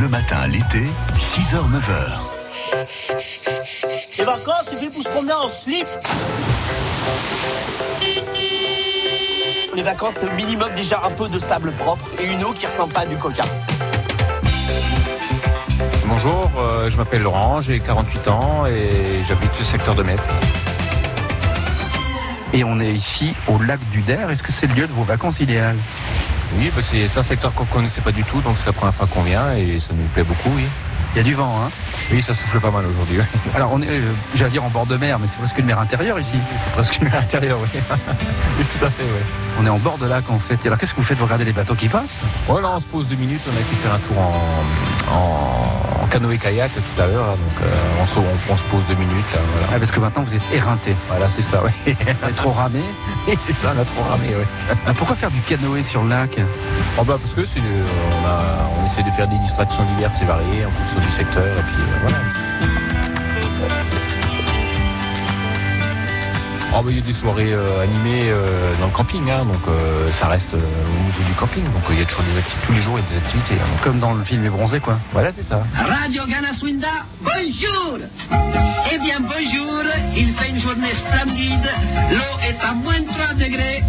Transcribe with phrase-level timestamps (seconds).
[0.00, 0.86] Bleu Matin l'été,
[1.18, 2.20] 6h, 9h.
[4.16, 5.86] Les vacances, c'est fait pour se promener en slip.
[9.76, 12.64] Les vacances, c'est le minimum déjà un peu de sable propre et une eau qui
[12.64, 13.44] ressemble pas à du coca.
[16.06, 20.30] Bonjour, euh, je m'appelle Laurent, j'ai 48 ans et j'habite ce secteur de Metz.
[22.54, 24.30] Et on est ici au lac du Der.
[24.30, 25.76] Est-ce que c'est le lieu de vos vacances idéales?
[26.56, 28.72] Oui, bah, c'est c'est un secteur qu'on ne connaissait pas du tout, donc c'est la
[28.72, 30.64] première fois qu'on vient et ça nous plaît beaucoup, oui.
[31.14, 31.70] Il y a du vent, hein
[32.12, 33.18] Oui, ça souffle pas mal aujourd'hui.
[33.18, 33.24] oui.
[33.56, 35.80] Alors on est, euh, j'allais dire en bord de mer, mais c'est presque une mer
[35.80, 36.36] intérieure ici.
[36.66, 37.68] C'est presque une mer intérieure, oui.
[38.58, 39.20] oui, tout à fait, oui.
[39.60, 40.58] On est en bord de lac en fait.
[40.64, 41.18] Et alors qu'est-ce que vous faites?
[41.18, 42.20] Vous regardez les bateaux qui passent?
[42.48, 45.99] Ouais, là, on se pose deux minutes, on a été faire un tour en, en
[46.10, 49.38] canoë-kayak tout à l'heure, donc euh, on, se, on, on se pose deux minutes, là,
[49.52, 49.66] voilà.
[49.74, 50.94] Ah, Parce que maintenant vous êtes éreinté.
[51.08, 51.94] Voilà, c'est ça, oui.
[52.36, 52.80] Trop ramé.
[53.28, 54.44] Et c'est ça, on a trop ramé, oui.
[54.86, 56.36] Ah, Pourquoi faire du canoë sur le lac?
[56.98, 57.84] Oh bah parce que c'est, euh,
[58.22, 61.44] on, a, on essaie de faire des distractions diverses et variées en fonction du secteur
[61.46, 62.16] et puis euh, voilà.
[66.82, 70.08] Oh il y a des soirées euh, animées euh, dans le camping, hein, donc euh,
[70.12, 70.60] ça reste euh, au
[71.04, 73.02] niveau du camping, donc euh, il y a toujours des activités, tous les jours il
[73.02, 73.54] y a des activités.
[73.56, 74.98] hein, donc, Comme dans le film Les Bronzés quoi.
[75.12, 75.62] voilà c'est ça.
[75.76, 76.88] Radio Ganaswinda,
[77.20, 77.98] bonjour
[78.90, 79.82] Eh bien bonjour,
[80.16, 81.68] il fait une journée splendide,
[82.12, 83.84] l'eau est à moins 3 degrés,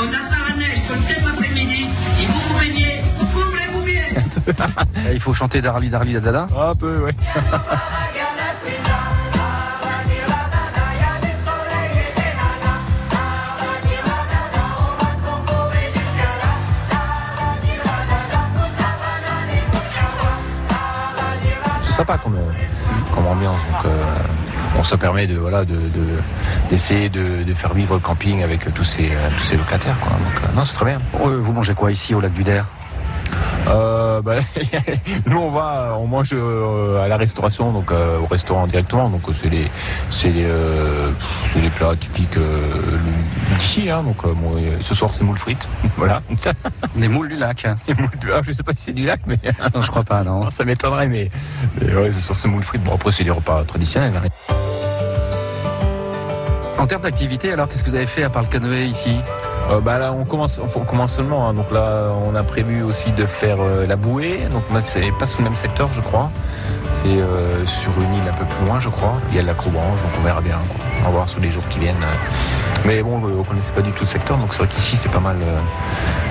[0.00, 1.86] on attend la neige pour cet après-midi,
[2.24, 3.02] vous vous baignez,
[3.32, 4.04] couvrez-vous bien
[4.76, 6.46] Ah, Il faut chanter Darli Darli Dadada.
[6.56, 7.16] Un peu ouais.
[21.98, 23.58] sympa comme, euh, comme ambiance.
[23.72, 24.04] Donc, euh,
[24.78, 26.20] on se permet de voilà de, de-
[26.70, 30.12] d'essayer de, de faire vivre le camping avec tous ces euh, tous ces locataires quoi.
[30.12, 31.00] Donc non c'est très bien.
[31.12, 32.64] Vous mangez quoi ici au lac du Der?
[33.66, 34.36] Euh, bah,
[35.26, 39.08] nous on va, on mange euh, à la restauration, donc euh, au restaurant directement.
[39.10, 39.68] Donc c'est les,
[40.10, 40.46] c'est les,
[41.52, 42.98] c'est les plats typiques euh,
[43.58, 43.90] d'ici.
[43.90, 45.66] Hein, donc euh, bon, euh, ce soir c'est moule frites,
[45.96, 46.22] voilà.
[46.96, 47.66] Des moules du lac.
[47.86, 49.38] Et moule de- ah, je sais pas si c'est du lac, mais
[49.74, 50.44] Non, je crois pas, non.
[50.44, 51.08] non, ça m'étonnerait.
[51.08, 51.30] Mais,
[51.80, 52.82] mais ouais, ce soir c'est moule frites.
[52.84, 54.14] Bon après c'est des repas traditionnels.
[54.16, 54.54] hein.
[56.78, 59.16] En termes d'activité, alors qu'est-ce que vous avez fait à part le canoë ici?
[59.70, 61.48] Euh, bah là on commence, on commence seulement.
[61.48, 61.52] hein.
[61.54, 64.40] donc là on a prévu aussi de faire euh, la bouée.
[64.50, 66.30] Donc moi c'est pas sur le même secteur je crois.
[66.94, 69.14] C'est euh, sur une île un peu plus loin je crois.
[69.30, 70.58] Il y a l'acrobranche donc on verra bien.
[70.68, 70.84] quoi.
[71.00, 71.96] On va voir sur les jours qui viennent.
[72.86, 75.20] Mais bon on connaissait pas du tout le secteur donc c'est vrai qu'ici c'est pas
[75.20, 75.36] mal.
[75.42, 75.58] euh,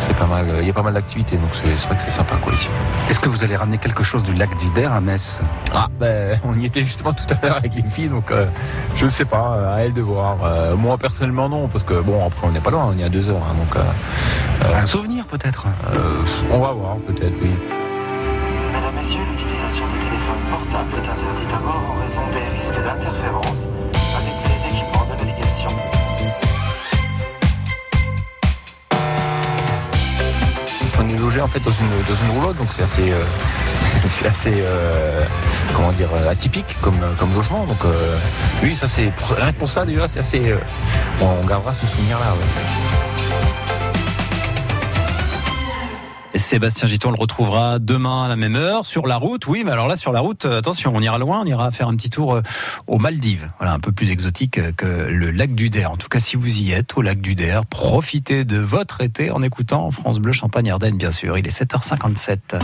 [0.00, 0.46] c'est pas mal.
[0.48, 2.68] euh, Il y a pas mal d'activités donc c'est vrai que c'est sympa quoi ici.
[3.10, 5.40] Est-ce que vous allez ramener quelque chose du lac du Der à Metz?
[5.74, 8.46] Ah ben on y était justement tout à l'heure avec les filles donc euh,
[8.94, 10.36] je ne sais pas à elles de voir.
[10.44, 13.08] Euh, moi personnellement non parce que bon après on n'est pas loin on est à
[13.08, 13.76] deux heures hein, donc.
[13.76, 15.66] euh, Un souvenir peut-être?
[15.92, 17.50] Euh, on va voir, peut-être, oui.
[18.72, 21.27] Mesdames, Messieurs, l'utilisation du téléphone portable est interdite
[31.08, 33.24] On est logé en fait dans une, dans une roulotte, donc c'est assez, euh,
[34.10, 35.24] c'est assez, euh,
[35.74, 37.64] comment dire, euh, atypique comme, comme logement.
[37.64, 37.78] Donc
[38.62, 40.54] oui, ça c'est, rien que pour ça déjà, c'est assez,
[41.20, 42.34] on gardera ce souvenir-là.
[46.38, 49.46] Sébastien Giton le retrouvera demain à la même heure sur la route.
[49.46, 51.88] Oui, mais alors là sur la route, euh, attention, on ira loin, on ira faire
[51.88, 52.42] un petit tour euh,
[52.86, 53.50] aux Maldives.
[53.58, 55.90] Voilà, un peu plus exotique euh, que le lac du Der.
[55.90, 59.30] En tout cas, si vous y êtes au lac du Der, profitez de votre été
[59.30, 61.36] en écoutant France Bleu Champagne Ardenne bien sûr.
[61.38, 62.60] Il est 7h57.